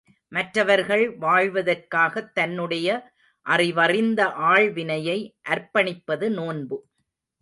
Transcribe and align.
மற்றவர்கள் 0.29 1.17
வாழ்வதற்காகத் 1.17 2.31
தன்னுடைய 2.33 3.11
அறிவறிந்த 3.45 4.25
ஆள்வினையை 4.25 5.19
அர்ப்பணிப்பது 5.49 6.29
நோன்பு. 6.29 6.77